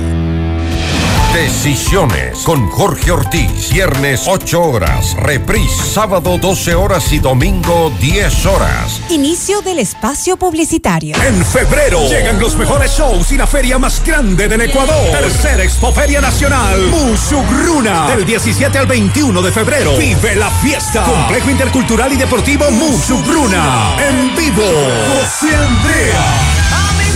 Decisiones 1.36 2.38
con 2.44 2.66
Jorge 2.70 3.10
Ortiz. 3.10 3.68
Viernes 3.70 4.22
8 4.26 4.58
horas. 4.58 5.14
Reprise 5.18 5.84
sábado 5.84 6.38
12 6.38 6.74
horas 6.74 7.12
y 7.12 7.18
domingo 7.18 7.92
10 8.00 8.46
horas. 8.46 9.02
Inicio 9.10 9.60
del 9.60 9.80
espacio 9.80 10.38
publicitario. 10.38 11.14
En 11.22 11.44
febrero 11.44 12.08
llegan 12.08 12.40
los 12.40 12.56
mejores 12.56 12.90
shows 12.92 13.32
y 13.32 13.36
la 13.36 13.46
feria 13.46 13.78
más 13.78 14.02
grande 14.02 14.48
del 14.48 14.62
Ecuador. 14.62 15.10
Tercera 15.10 15.62
Expoferia 15.62 16.22
Nacional. 16.22 16.80
Musugruna. 16.86 18.06
Del 18.16 18.24
17 18.24 18.78
al 18.78 18.86
21 18.86 19.42
de 19.42 19.52
febrero. 19.52 19.94
Vive 19.98 20.36
la 20.36 20.48
fiesta. 20.48 21.04
Complejo 21.04 21.50
Intercultural 21.50 22.14
y 22.14 22.16
Deportivo 22.16 22.70
Musugruna. 22.70 23.94
En 24.08 24.34
vivo. 24.34 24.64
José 25.20 25.54
Andrea. 25.54 26.56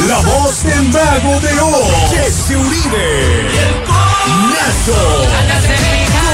La 0.07 0.21
voz 0.21 0.63
del 0.63 0.89
mago 0.91 1.41
de 1.41 1.61
Oz. 1.61 2.11
Jesse 2.11 2.57
Uribe. 2.57 4.00
Nazo. 4.27 5.27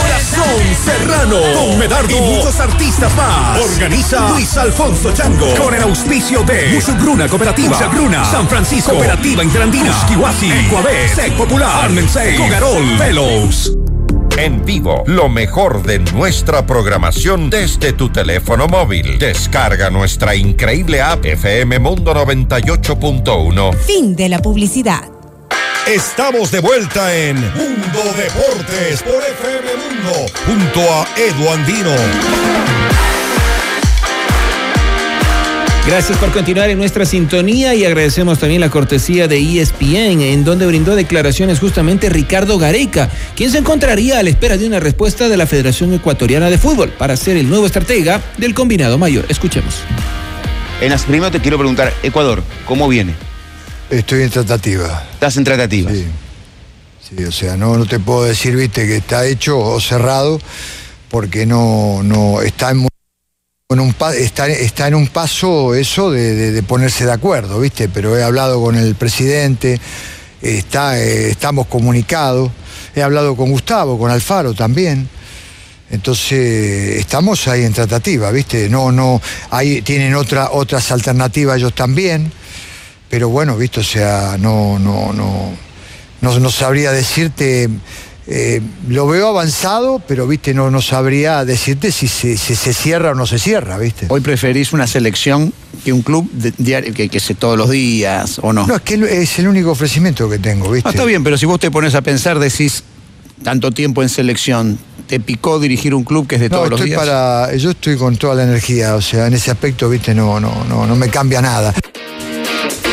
Corazón 0.03 0.75
Serrano. 0.85 1.37
Con 1.55 1.79
Medardo. 1.79 2.17
Y 2.17 2.21
muchos 2.21 2.59
artistas 2.61 3.15
más. 3.15 3.61
Organiza 3.61 4.31
Luis 4.31 4.57
Alfonso 4.57 5.13
Chango. 5.13 5.55
Con 5.55 5.75
el 5.75 5.83
auspicio 5.83 6.43
de 6.43 6.73
Musugruna 6.75 7.29
Cooperativa. 7.29 7.77
Musugruna. 7.79 8.25
San 8.25 8.49
Francisco. 8.49 8.93
Cooperativa 8.93 9.45
Interandina. 9.45 9.95
Kiwasi. 10.09 10.51
Ecuavés. 10.51 11.13
Sec 11.13 11.33
Popular. 11.35 11.85
Armensei. 11.85 12.37
Cogarol. 12.37 12.99
Velos. 12.99 13.73
En 14.37 14.63
vivo, 14.67 15.03
lo 15.07 15.31
mejor 15.31 15.83
de 15.83 15.99
nuestra 15.99 16.67
programación 16.67 17.49
desde 17.49 17.95
tu 17.95 18.11
teléfono 18.11 18.69
móvil. 18.69 19.19
Descarga 19.19 19.89
nuestra 19.89 20.35
increíble 20.35 21.01
app 21.01 21.25
FM 21.25 21.79
Mundo 21.79 22.13
98.1. 22.13 23.75
Fin 23.79 24.15
de 24.15 24.29
la 24.29 24.41
publicidad. 24.41 25.16
Estamos 25.87 26.51
de 26.51 26.59
vuelta 26.59 27.17
en 27.17 27.37
Mundo 27.37 28.13
Deportes 28.17 29.05
por 29.05 29.23
FM 29.23 29.69
Mundo 29.77 30.27
junto 30.45 30.81
a 30.81 31.07
Edu 31.17 31.49
Andino. 31.49 31.95
Gracias 35.87 36.19
por 36.19 36.33
continuar 36.33 36.71
en 36.71 36.79
nuestra 36.79 37.07
sintonía 37.07 37.73
y 37.77 37.85
agradecemos 37.85 38.41
también 38.41 38.63
la 38.63 38.69
cortesía 38.69 39.29
de 39.29 39.39
ESPN, 39.39 40.23
en 40.23 40.43
donde 40.43 40.67
brindó 40.67 40.97
declaraciones 40.97 41.61
justamente 41.61 42.09
Ricardo 42.09 42.59
Gareca, 42.59 43.09
quien 43.37 43.53
se 43.53 43.59
encontraría 43.59 44.19
a 44.19 44.25
la 44.25 44.31
espera 44.31 44.57
de 44.57 44.67
una 44.67 44.81
respuesta 44.81 45.29
de 45.29 45.37
la 45.37 45.47
Federación 45.47 45.95
Ecuatoriana 45.95 46.51
de 46.51 46.59
Fútbol 46.59 46.91
para 46.99 47.17
ser 47.17 47.37
el 47.37 47.49
nuevo 47.49 47.65
estratega 47.65 48.21
del 48.39 48.55
combinado 48.55 48.99
mayor. 48.99 49.25
Escuchemos. 49.29 49.77
En 50.81 50.91
las 50.91 51.05
primero 51.05 51.31
te 51.31 51.39
quiero 51.39 51.59
preguntar, 51.59 51.95
Ecuador, 52.03 52.43
¿cómo 52.67 52.89
viene? 52.89 53.15
Estoy 53.91 54.23
en 54.23 54.31
tratativa. 54.31 55.05
¿Estás 55.15 55.37
en 55.37 55.45
tratativas? 55.45 55.93
Sí. 55.95 56.07
Sí, 57.17 57.23
o 57.25 57.31
sea, 57.31 57.57
no, 57.57 57.77
no 57.77 57.87
te 57.87 58.01
puedo 58.01 58.25
decir, 58.25 58.57
viste, 58.57 58.85
que 58.85 58.97
está 58.97 59.25
hecho 59.27 59.59
o 59.61 59.81
cerrado, 59.81 60.41
porque 61.09 61.47
no, 61.47 62.03
no 62.03 62.43
está 62.43 62.73
en, 62.73 62.89
en 63.71 63.81
un 63.81 63.95
está, 64.19 64.49
está 64.49 64.89
en 64.89 64.97
un 64.97 65.07
paso 65.07 65.77
eso 65.77 66.11
de, 66.11 66.35
de- 66.35 66.51
de 66.51 66.63
ponerse 66.65 67.05
de 67.07 67.13
acuerdo, 67.13 67.61
viste, 67.61 67.89
pero 67.89 68.19
he 68.19 68.25
hablado 68.25 68.61
con 68.61 68.75
el 68.75 68.97
presidente, 68.97 69.81
está, 70.43 70.99
eh, 71.01 71.31
estamos 71.31 71.69
comunicados, 71.69 72.51
he 72.97 73.03
hablado 73.05 73.37
con 73.37 73.53
Gustavo, 73.53 73.97
con 74.01 74.11
Alfaro 74.11 74.53
también. 74.55 75.09
Entonces, 75.89 76.99
estamos 76.99 77.47
ahí 77.47 77.63
en 77.63 77.73
tratativa, 77.73 78.33
¿viste? 78.33 78.69
No, 78.69 78.91
no, 78.91 79.23
ahí 79.51 79.81
tienen 79.83 80.17
otra, 80.17 80.51
otras 80.51 80.91
alternativas 80.91 81.59
ellos 81.59 81.73
también, 81.77 82.33
pero 83.11 83.29
bueno, 83.29 83.57
¿viste? 83.57 83.81
O 83.81 83.85
sea, 83.85 84.37
no, 84.39 84.79
no, 84.79 85.13
no, 85.13 85.53
no, 86.21 86.39
no 86.41 86.51
sabría 86.51 86.93
decirte, 86.93 87.69
eh, 88.27 88.61
lo 88.89 89.07
veo 89.07 89.29
avanzado, 89.29 90.01
pero, 90.07 90.27
¿viste? 90.27 90.53
No, 90.55 90.71
no 90.71 90.83
sabría 90.83 91.45
decirte 91.45 91.93
si 91.93 92.09
se, 92.09 92.37
si 92.37 92.57
se 92.57 92.73
cierra 92.73 93.13
o 93.13 93.15
no 93.15 93.27
se 93.27 93.39
cierra, 93.39 93.79
¿viste? 93.79 94.07
¿Hoy 94.09 94.21
preferís 94.21 94.73
una 94.73 94.87
selección 94.87 95.53
que 95.85 95.93
un 95.93 96.03
club 96.03 96.29
de- 96.33 96.53
diario 96.59 96.93
que, 96.93 97.09
que 97.09 97.21
se 97.21 97.35
todos 97.35 97.57
los 97.57 97.71
días 97.71 98.41
o 98.43 98.53
no? 98.53 98.67
No, 98.67 98.77
es 98.77 98.83
que 98.83 98.95
es 99.23 99.39
el 99.39 99.47
único 99.49 99.71
ofrecimiento 99.71 100.29
que 100.29 100.39
tengo, 100.41 100.71
¿viste? 100.71 100.89
Ah, 100.89 100.93
está 100.93 101.05
bien, 101.05 101.23
pero 101.23 101.39
si 101.39 101.47
vos 101.47 101.61
te 101.61 101.71
pones 101.71 101.95
a 101.95 102.03
pensar, 102.03 102.39
decís 102.41 102.83
tanto 103.45 103.71
tiempo 103.71 104.03
en 104.03 104.09
selección, 104.09 104.79
¿te 105.07 105.21
picó 105.21 105.61
dirigir 105.61 105.95
un 105.95 106.03
club 106.03 106.27
que 106.27 106.35
es 106.37 106.41
de 106.41 106.49
No, 106.49 106.57
todos 106.57 106.71
los 106.71 106.81
estoy 106.81 106.91
días? 106.91 107.01
para, 107.01 107.55
yo 107.55 107.71
estoy 107.71 107.97
con 107.97 108.17
toda 108.17 108.35
la 108.35 108.43
energía, 108.43 108.97
o 108.97 109.01
sea, 109.03 109.29
en 109.29 109.35
ese 109.35 109.53
aspecto, 109.53 109.89
viste, 109.89 110.15
no, 110.15 110.41
no, 110.41 110.65
no, 110.65 110.85
no 110.87 110.97
me 110.97 111.09
cambia 111.11 111.41
nada. 111.41 111.73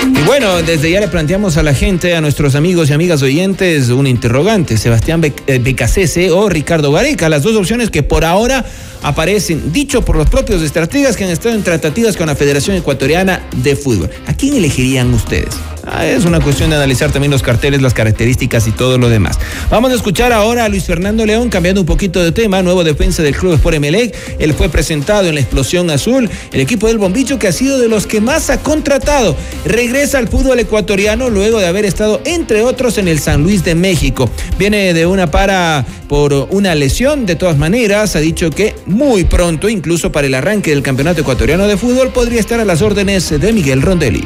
Y 0.05 0.25
bueno, 0.25 0.61
desde 0.61 0.91
ya 0.91 0.99
le 0.99 1.07
planteamos 1.07 1.57
a 1.57 1.63
la 1.63 1.73
gente, 1.73 2.15
a 2.15 2.21
nuestros 2.21 2.55
amigos 2.55 2.89
y 2.89 2.93
amigas 2.93 3.21
oyentes, 3.21 3.89
un 3.89 4.05
interrogante, 4.05 4.77
Sebastián 4.77 5.21
eh, 5.23 5.59
Becasese 5.59 6.31
o 6.31 6.49
Ricardo 6.49 6.91
Gareca, 6.91 7.29
las 7.29 7.43
dos 7.43 7.55
opciones 7.55 7.89
que 7.89 8.03
por 8.03 8.25
ahora 8.25 8.65
aparecen, 9.03 9.71
dicho 9.71 10.03
por 10.03 10.15
los 10.15 10.29
propios 10.29 10.61
estrategas 10.61 11.15
que 11.15 11.25
han 11.25 11.29
estado 11.29 11.55
en 11.55 11.63
tratativas 11.63 12.17
con 12.17 12.27
la 12.27 12.35
Federación 12.35 12.75
Ecuatoriana 12.77 13.43
de 13.57 13.75
Fútbol. 13.75 14.09
¿A 14.25 14.33
quién 14.33 14.55
elegirían 14.55 15.13
ustedes? 15.13 15.53
Ah, 15.85 16.05
es 16.05 16.23
una 16.23 16.39
cuestión 16.39 16.69
de 16.69 16.77
analizar 16.77 17.11
también 17.11 17.29
los 17.29 17.43
carteles, 17.43 17.81
las 17.81 17.93
características 17.93 18.67
y 18.67 18.71
todo 18.71 18.97
lo 18.97 19.09
demás. 19.09 19.37
Vamos 19.69 19.91
a 19.91 19.95
escuchar 19.95 20.31
ahora 20.31 20.63
a 20.63 20.69
Luis 20.69 20.85
Fernando 20.85 21.25
León, 21.25 21.49
cambiando 21.49 21.81
un 21.81 21.87
poquito 21.87 22.23
de 22.23 22.31
tema, 22.31 22.61
nuevo 22.61 22.85
defensa 22.85 23.21
del 23.21 23.35
Club 23.35 23.55
Sport 23.55 23.75
Emelec. 23.75 24.15
Él 24.39 24.53
fue 24.53 24.69
presentado 24.69 25.27
en 25.27 25.35
la 25.35 25.41
explosión 25.41 25.89
azul, 25.89 26.29
el 26.53 26.59
equipo 26.61 26.87
del 26.87 26.99
Bombicho 26.99 27.37
que 27.37 27.49
ha 27.49 27.51
sido 27.51 27.79
de 27.79 27.89
los 27.89 28.07
que 28.07 28.21
más 28.21 28.49
ha 28.49 28.61
contratado. 28.61 29.35
Regresa 29.65 30.19
al 30.19 30.29
fútbol 30.29 30.57
ecuatoriano 30.59 31.29
luego 31.29 31.59
de 31.59 31.67
haber 31.67 31.83
estado, 31.83 32.21
entre 32.23 32.61
otros, 32.61 32.97
en 32.97 33.09
el 33.09 33.19
San 33.19 33.43
Luis 33.43 33.65
de 33.65 33.75
México. 33.75 34.29
Viene 34.57 34.93
de 34.93 35.05
una 35.05 35.31
para 35.31 35.85
por 36.07 36.33
una 36.51 36.75
lesión, 36.75 37.25
de 37.25 37.35
todas 37.35 37.57
maneras, 37.57 38.15
ha 38.15 38.19
dicho 38.19 38.51
que 38.51 38.75
muy 38.93 39.23
pronto, 39.23 39.69
incluso 39.69 40.11
para 40.11 40.27
el 40.27 40.33
arranque 40.35 40.71
del 40.71 40.83
Campeonato 40.83 41.21
Ecuatoriano 41.21 41.67
de 41.67 41.77
Fútbol, 41.77 42.09
podría 42.09 42.39
estar 42.39 42.59
a 42.59 42.65
las 42.65 42.81
órdenes 42.81 43.29
de 43.29 43.53
Miguel 43.53 43.81
Rondelli. 43.81 44.23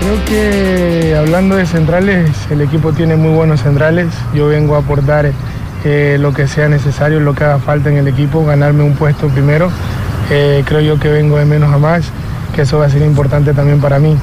Creo 0.00 0.24
que 0.26 1.14
hablando 1.16 1.56
de 1.56 1.66
centrales, 1.66 2.30
el 2.50 2.60
equipo 2.60 2.92
tiene 2.92 3.16
muy 3.16 3.34
buenos 3.34 3.62
centrales. 3.62 4.06
Yo 4.34 4.48
vengo 4.48 4.76
a 4.76 4.78
aportar 4.78 5.32
eh, 5.84 6.16
lo 6.20 6.32
que 6.32 6.46
sea 6.46 6.68
necesario, 6.68 7.20
lo 7.20 7.34
que 7.34 7.44
haga 7.44 7.58
falta 7.58 7.90
en 7.90 7.98
el 7.98 8.08
equipo, 8.08 8.44
ganarme 8.44 8.82
un 8.84 8.94
puesto 8.94 9.28
primero. 9.28 9.70
Eh, 10.30 10.62
creo 10.66 10.80
yo 10.80 10.98
que 10.98 11.08
vengo 11.08 11.36
de 11.38 11.44
menos 11.44 11.72
a 11.72 11.78
más, 11.78 12.04
que 12.54 12.62
eso 12.62 12.78
va 12.78 12.86
a 12.86 12.90
ser 12.90 13.02
importante 13.02 13.54
también 13.54 13.80
para 13.80 13.98
mí. 13.98 14.16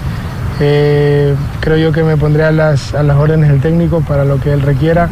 Eh, 0.59 1.35
creo 1.59 1.77
yo 1.77 1.91
que 1.91 2.03
me 2.03 2.15
pondré 2.17 2.43
a 2.43 2.51
las, 2.51 2.93
a 2.93 3.03
las 3.03 3.17
órdenes 3.17 3.49
del 3.49 3.61
técnico 3.61 4.01
para 4.01 4.25
lo 4.25 4.39
que 4.39 4.53
él 4.53 4.61
requiera. 4.61 5.09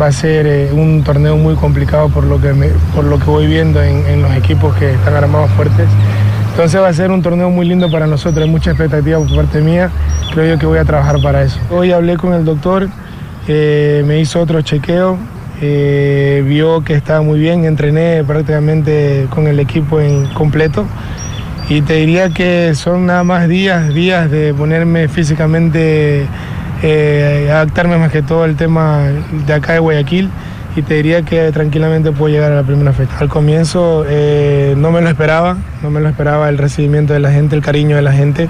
Va 0.00 0.06
a 0.06 0.12
ser 0.12 0.72
un 0.72 1.02
torneo 1.02 1.36
muy 1.36 1.54
complicado 1.54 2.08
por 2.08 2.24
lo 2.24 2.40
que, 2.40 2.52
por 2.94 3.04
lo 3.04 3.18
que 3.18 3.24
voy 3.24 3.46
viendo 3.46 3.82
en, 3.82 4.04
en 4.06 4.22
los 4.22 4.34
equipos 4.34 4.74
que 4.76 4.92
están 4.92 5.14
armados 5.14 5.50
fuertes. 5.52 5.88
Entonces 6.50 6.80
va 6.80 6.88
a 6.88 6.92
ser 6.92 7.10
un 7.10 7.22
torneo 7.22 7.48
muy 7.48 7.66
lindo 7.66 7.90
para 7.90 8.06
nosotros, 8.06 8.44
hay 8.44 8.50
mucha 8.50 8.70
expectativa 8.70 9.18
por 9.18 9.34
parte 9.34 9.60
mía, 9.60 9.90
creo 10.34 10.54
yo 10.54 10.58
que 10.58 10.66
voy 10.66 10.78
a 10.78 10.84
trabajar 10.84 11.16
para 11.22 11.42
eso. 11.42 11.58
Hoy 11.70 11.92
hablé 11.92 12.16
con 12.16 12.34
el 12.34 12.44
doctor, 12.44 12.88
eh, 13.48 14.04
me 14.06 14.20
hizo 14.20 14.40
otro 14.40 14.60
chequeo, 14.60 15.16
eh, 15.62 16.44
vio 16.46 16.82
que 16.82 16.94
estaba 16.94 17.22
muy 17.22 17.38
bien, 17.38 17.64
entrené 17.64 18.24
prácticamente 18.24 19.26
con 19.30 19.46
el 19.46 19.60
equipo 19.60 20.00
en 20.00 20.26
completo 20.34 20.86
y 21.68 21.82
te 21.82 21.94
diría 21.94 22.30
que 22.30 22.74
son 22.74 23.06
nada 23.06 23.22
más 23.24 23.48
días, 23.48 23.94
días 23.94 24.30
de 24.30 24.52
ponerme 24.52 25.06
físicamente, 25.06 26.26
eh, 26.82 27.48
adaptarme 27.50 27.98
más 27.98 28.10
que 28.10 28.22
todo 28.22 28.44
al 28.44 28.56
tema 28.56 29.08
de 29.46 29.52
acá 29.52 29.74
de 29.74 29.78
Guayaquil 29.80 30.30
y 30.76 30.82
te 30.82 30.94
diría 30.94 31.22
que 31.22 31.50
tranquilamente 31.52 32.12
puedo 32.12 32.32
llegar 32.32 32.52
a 32.52 32.56
la 32.56 32.62
primera 32.62 32.92
fecha. 32.92 33.12
Al 33.18 33.28
comienzo 33.28 34.04
eh, 34.08 34.74
no 34.76 34.90
me 34.90 35.00
lo 35.00 35.08
esperaba, 35.08 35.58
no 35.82 35.90
me 35.90 36.00
lo 36.00 36.08
esperaba 36.08 36.48
el 36.48 36.58
recibimiento 36.58 37.12
de 37.12 37.20
la 37.20 37.32
gente, 37.32 37.56
el 37.56 37.62
cariño 37.62 37.96
de 37.96 38.02
la 38.02 38.12
gente 38.12 38.48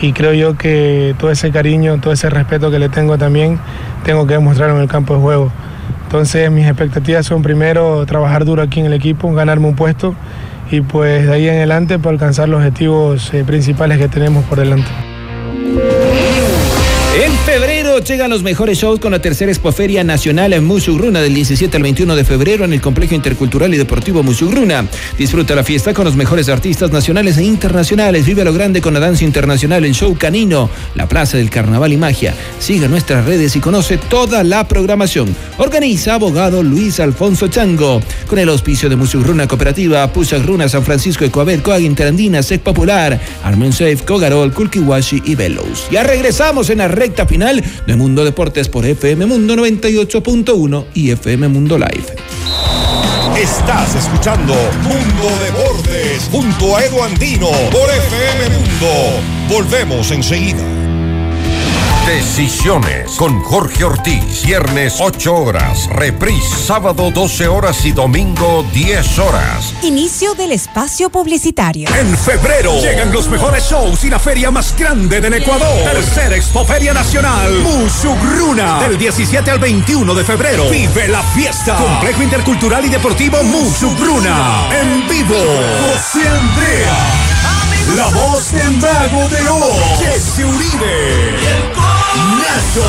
y 0.00 0.12
creo 0.12 0.32
yo 0.32 0.56
que 0.56 1.14
todo 1.18 1.30
ese 1.30 1.50
cariño, 1.50 1.98
todo 2.00 2.12
ese 2.12 2.30
respeto 2.30 2.70
que 2.70 2.78
le 2.78 2.88
tengo 2.88 3.18
también, 3.18 3.58
tengo 4.04 4.26
que 4.26 4.34
demostrarlo 4.34 4.76
en 4.76 4.82
el 4.82 4.88
campo 4.88 5.14
de 5.14 5.20
juego. 5.20 5.50
Entonces 6.04 6.50
mis 6.50 6.66
expectativas 6.66 7.26
son 7.26 7.42
primero 7.42 8.06
trabajar 8.06 8.44
duro 8.44 8.62
aquí 8.62 8.80
en 8.80 8.86
el 8.86 8.94
equipo, 8.94 9.32
ganarme 9.34 9.66
un 9.66 9.74
puesto 9.74 10.14
y 10.70 10.80
pues 10.80 11.26
de 11.26 11.34
ahí 11.34 11.48
en 11.48 11.56
adelante 11.56 11.98
para 11.98 12.12
alcanzar 12.12 12.48
los 12.48 12.58
objetivos 12.58 13.32
eh, 13.34 13.44
principales 13.44 13.98
que 13.98 14.08
tenemos 14.08 14.44
por 14.44 14.58
delante. 14.58 15.07
Llegan 18.04 18.30
los 18.30 18.42
mejores 18.42 18.78
shows 18.78 19.00
con 19.00 19.12
la 19.12 19.20
tercera 19.20 19.52
Expoferia 19.52 20.02
Nacional 20.02 20.54
en 20.54 20.64
Musugruna 20.64 21.20
del 21.20 21.34
17 21.34 21.76
al 21.76 21.82
21 21.82 22.16
de 22.16 22.24
febrero 22.24 22.64
en 22.64 22.72
el 22.72 22.80
Complejo 22.80 23.14
Intercultural 23.14 23.74
y 23.74 23.76
Deportivo 23.76 24.22
Musugruna. 24.22 24.86
Disfruta 25.18 25.54
la 25.54 25.62
fiesta 25.62 25.92
con 25.92 26.06
los 26.06 26.16
mejores 26.16 26.48
artistas 26.48 26.90
nacionales 26.90 27.36
e 27.36 27.44
internacionales. 27.44 28.24
Vive 28.24 28.42
a 28.42 28.44
lo 28.46 28.54
grande 28.54 28.80
con 28.80 28.94
la 28.94 29.00
danza 29.00 29.24
internacional, 29.24 29.84
el 29.84 29.94
show 29.94 30.16
canino, 30.16 30.70
la 30.94 31.06
Plaza 31.06 31.36
del 31.36 31.50
Carnaval 31.50 31.92
y 31.92 31.98
Magia. 31.98 32.34
Sigue 32.58 32.88
nuestras 32.88 33.26
redes 33.26 33.56
y 33.56 33.60
conoce 33.60 33.98
toda 33.98 34.42
la 34.42 34.66
programación. 34.66 35.34
Organiza 35.58 36.14
abogado 36.14 36.62
Luis 36.62 37.00
Alfonso 37.00 37.48
Chango 37.48 38.00
con 38.26 38.38
el 38.38 38.48
auspicio 38.48 38.88
de 38.88 38.96
Musugruna 38.96 39.46
Cooperativa, 39.46 40.10
Pusagruna, 40.12 40.68
San 40.68 40.84
Francisco, 40.84 41.26
Ecoabet, 41.26 41.60
Coag 41.60 41.82
Interandina, 41.82 42.42
Sec 42.42 42.62
Popular, 42.62 43.20
Armen 43.44 43.72
Safe, 43.72 43.98
Cogarol, 44.06 44.54
Kulkiwashi 44.54 45.22
y 45.26 45.34
Velos. 45.34 45.88
Ya 45.90 46.04
regresamos 46.04 46.70
en 46.70 46.78
la 46.78 46.88
recta 46.88 47.26
final 47.26 47.62
de 47.88 47.96
Mundo 47.96 48.22
Deportes 48.22 48.68
por 48.68 48.84
FM 48.84 49.24
Mundo 49.24 49.56
98.1 49.56 50.88
y 50.92 51.10
FM 51.10 51.48
Mundo 51.48 51.78
Live. 51.78 52.04
Estás 53.34 53.94
escuchando 53.94 54.52
Mundo 54.82 55.30
Deportes 55.42 56.28
junto 56.30 56.76
a 56.76 56.84
Edu 56.84 57.02
Andino 57.02 57.48
por 57.70 57.88
FM 57.88 58.50
Mundo. 58.50 59.22
Volvemos 59.48 60.10
enseguida. 60.10 60.87
Decisiones 62.08 63.16
con 63.18 63.42
Jorge 63.42 63.84
Ortiz. 63.84 64.42
Viernes 64.42 64.94
8 64.98 65.34
horas. 65.34 65.90
Reprise 65.90 66.56
sábado 66.56 67.10
12 67.10 67.48
horas 67.48 67.84
y 67.84 67.92
domingo 67.92 68.64
10 68.72 69.18
horas. 69.18 69.74
Inicio 69.82 70.32
del 70.32 70.52
espacio 70.52 71.10
publicitario. 71.10 71.86
En 71.94 72.16
febrero 72.16 72.80
llegan 72.80 73.12
los 73.12 73.28
mejores 73.28 73.62
shows 73.64 74.04
y 74.04 74.08
la 74.08 74.18
feria 74.18 74.50
más 74.50 74.74
grande 74.74 75.20
del 75.20 75.34
Ecuador. 75.34 75.84
Tercera 75.84 76.34
Expoferia 76.34 76.94
Nacional. 76.94 77.52
Musugruna. 77.58 78.80
Del 78.88 78.96
17 78.96 79.50
al 79.50 79.58
21 79.58 80.14
de 80.14 80.24
febrero. 80.24 80.70
Vive 80.70 81.08
la 81.08 81.22
fiesta. 81.22 81.76
Complejo 81.76 82.22
Intercultural 82.22 82.86
y 82.86 82.88
Deportivo 82.88 83.42
Musugruna. 83.42 84.70
En 84.80 85.06
vivo. 85.08 85.36
José 85.92 86.26
Andrea. 86.26 86.96
La 87.96 88.08
voz 88.08 88.50
del 88.52 88.78
mago 88.78 89.28
de 89.28 89.48
Oz. 89.48 90.00
Jesse 90.00 90.44
Uribe. 90.44 91.77
Nacho. 92.38 92.84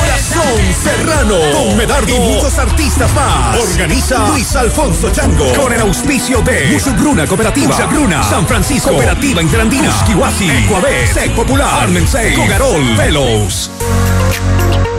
Corazón 0.00 0.74
Serrano. 0.82 1.36
Con 1.52 1.76
Medardo. 1.76 2.14
Y 2.14 2.18
muchos 2.18 2.58
artistas 2.58 3.12
más. 3.14 3.58
Organiza 3.58 4.28
Luis 4.28 4.54
Alfonso 4.56 5.10
Chango. 5.10 5.52
Con 5.54 5.72
el 5.72 5.80
auspicio 5.80 6.40
de 6.42 6.70
Musugruna 6.72 7.26
Cooperativa. 7.26 7.76
Musugruna. 7.76 8.22
San 8.22 8.46
Francisco. 8.46 8.90
Cooperativa 8.90 9.42
Interandina. 9.42 9.92
Kiwasi. 10.06 10.50
Ecuabet. 10.50 11.12
Sec 11.12 11.34
Popular. 11.34 11.84
Armensei. 11.84 12.34
Cogarol. 12.34 12.96
Velos. 12.96 13.70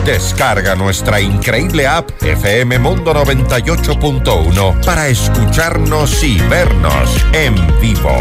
Descarga 0.06 0.76
nuestra 0.76 1.20
increíble 1.20 1.84
app 1.84 2.10
FM 2.22 2.78
Mundo 2.78 3.12
98.1 3.12 4.84
para 4.84 5.08
escucharnos 5.08 6.22
y 6.22 6.38
vernos 6.42 7.10
en 7.32 7.56
vivo. 7.80 8.16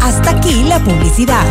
Hasta 0.00 0.30
aquí 0.30 0.64
la 0.64 0.80
publicidad. 0.80 1.46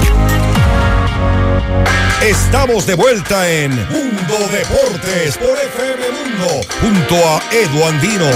Estamos 2.22 2.86
de 2.86 2.96
vuelta 2.96 3.50
en 3.50 3.76
Mundo 3.90 4.50
Deportes 4.52 5.38
por 5.38 5.58
FM 5.58 6.04
Mundo 6.12 6.62
junto 6.82 7.16
a 7.16 7.42
Edu 7.52 7.86
Andino. 7.86 8.30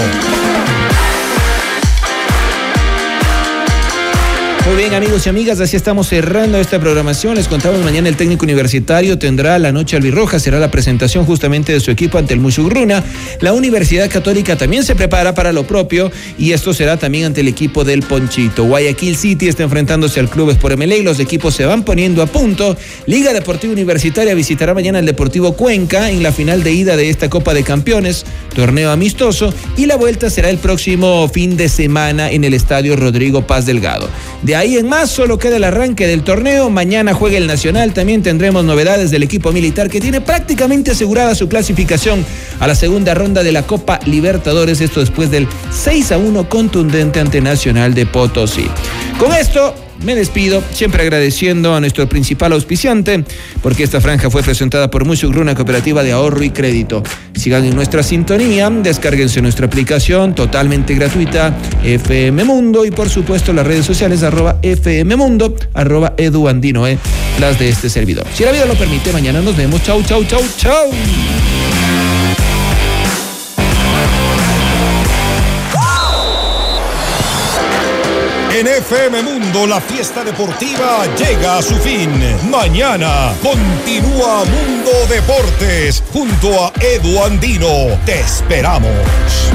Muy 4.66 4.76
bien 4.76 4.94
amigos 4.94 5.26
y 5.26 5.28
amigas, 5.28 5.60
así 5.60 5.76
estamos 5.76 6.08
cerrando 6.08 6.56
esta 6.58 6.80
programación. 6.80 7.34
Les 7.34 7.48
contamos 7.48 7.84
mañana 7.84 8.08
el 8.08 8.16
técnico 8.16 8.46
universitario 8.46 9.18
tendrá 9.18 9.58
la 9.58 9.72
noche 9.72 9.94
albirroja, 9.94 10.38
será 10.38 10.58
la 10.58 10.70
presentación 10.70 11.26
justamente 11.26 11.74
de 11.74 11.80
su 11.80 11.90
equipo 11.90 12.16
ante 12.16 12.32
el 12.32 12.40
Musugruna. 12.40 13.04
La 13.42 13.52
Universidad 13.52 14.10
Católica 14.10 14.56
también 14.56 14.82
se 14.82 14.94
prepara 14.94 15.34
para 15.34 15.52
lo 15.52 15.66
propio 15.66 16.10
y 16.38 16.52
esto 16.52 16.72
será 16.72 16.96
también 16.96 17.26
ante 17.26 17.42
el 17.42 17.48
equipo 17.48 17.84
del 17.84 18.04
Ponchito. 18.04 18.64
Guayaquil 18.64 19.16
City 19.16 19.48
está 19.48 19.64
enfrentándose 19.64 20.18
al 20.18 20.30
Club 20.30 20.48
Sport 20.52 20.78
MLE 20.78 20.96
y 20.96 21.02
los 21.02 21.20
equipos 21.20 21.54
se 21.54 21.66
van 21.66 21.84
poniendo 21.84 22.22
a 22.22 22.26
punto. 22.26 22.74
Liga 23.04 23.34
Deportiva 23.34 23.74
Universitaria 23.74 24.32
visitará 24.32 24.72
mañana 24.72 24.98
el 24.98 25.04
Deportivo 25.04 25.52
Cuenca 25.52 26.10
en 26.10 26.22
la 26.22 26.32
final 26.32 26.62
de 26.62 26.72
ida 26.72 26.96
de 26.96 27.10
esta 27.10 27.28
Copa 27.28 27.52
de 27.52 27.64
Campeones, 27.64 28.24
torneo 28.54 28.90
amistoso 28.90 29.52
y 29.76 29.84
la 29.84 29.96
vuelta 29.96 30.30
será 30.30 30.48
el 30.48 30.56
próximo 30.56 31.28
fin 31.28 31.58
de 31.58 31.68
semana 31.68 32.30
en 32.30 32.44
el 32.44 32.54
Estadio 32.54 32.96
Rodrigo 32.96 33.46
Paz 33.46 33.66
Delgado. 33.66 34.08
De 34.40 34.53
ahí 34.54 34.76
en 34.76 34.88
más 34.88 35.10
solo 35.10 35.38
queda 35.38 35.56
el 35.56 35.64
arranque 35.64 36.06
del 36.06 36.22
torneo. 36.22 36.70
Mañana 36.70 37.14
juega 37.14 37.38
el 37.38 37.46
Nacional. 37.46 37.92
También 37.92 38.22
tendremos 38.22 38.64
novedades 38.64 39.10
del 39.10 39.22
equipo 39.22 39.52
militar 39.52 39.88
que 39.90 40.00
tiene 40.00 40.20
prácticamente 40.20 40.92
asegurada 40.92 41.34
su 41.34 41.48
clasificación 41.48 42.24
a 42.60 42.66
la 42.66 42.74
segunda 42.74 43.14
ronda 43.14 43.42
de 43.42 43.52
la 43.52 43.62
Copa 43.62 44.00
Libertadores. 44.06 44.80
Esto 44.80 45.00
después 45.00 45.30
del 45.30 45.48
6 45.70 46.12
a 46.12 46.18
1 46.18 46.48
contundente 46.48 47.20
ante 47.20 47.40
Nacional 47.40 47.94
de 47.94 48.06
Potosí. 48.06 48.66
Con 49.18 49.32
esto 49.32 49.74
me 50.02 50.14
despido, 50.14 50.62
siempre 50.72 51.02
agradeciendo 51.02 51.74
a 51.74 51.80
nuestro 51.80 52.08
principal 52.08 52.52
auspiciante, 52.52 53.24
porque 53.62 53.84
esta 53.84 54.00
franja 54.00 54.30
fue 54.30 54.42
presentada 54.42 54.90
por 54.90 55.04
Musugruna 55.04 55.54
Cooperativa 55.54 56.02
de 56.02 56.12
Ahorro 56.12 56.42
y 56.42 56.50
Crédito. 56.50 57.02
Sigan 57.34 57.64
en 57.64 57.74
nuestra 57.74 58.02
sintonía, 58.02 58.70
descárguense 58.70 59.40
nuestra 59.42 59.66
aplicación 59.66 60.34
totalmente 60.34 60.94
gratuita, 60.94 61.56
FM 61.82 62.44
Mundo, 62.44 62.84
y 62.84 62.90
por 62.90 63.08
supuesto 63.08 63.52
las 63.52 63.66
redes 63.66 63.86
sociales, 63.86 64.22
arroba 64.22 64.58
FM 64.62 65.16
Mundo, 65.16 65.54
arroba 65.74 66.14
Eduandino, 66.16 66.86
eh, 66.86 66.98
las 67.40 67.58
de 67.58 67.68
este 67.68 67.88
servidor. 67.88 68.26
Si 68.34 68.44
la 68.44 68.52
vida 68.52 68.66
lo 68.66 68.74
permite, 68.74 69.12
mañana 69.12 69.40
nos 69.40 69.56
vemos. 69.56 69.82
Chau, 69.82 70.02
chau, 70.02 70.24
chau, 70.24 70.42
chau. 70.56 70.90
En 78.54 78.68
FM 78.68 79.20
Mundo 79.24 79.66
la 79.66 79.80
fiesta 79.80 80.22
deportiva 80.22 81.04
llega 81.16 81.58
a 81.58 81.62
su 81.62 81.74
fin. 81.74 82.08
Mañana 82.48 83.34
continúa 83.42 84.44
Mundo 84.44 84.92
Deportes 85.08 86.00
junto 86.12 86.64
a 86.64 86.72
Edu 86.80 87.20
Andino. 87.24 87.98
Te 88.06 88.20
esperamos. 88.20 89.53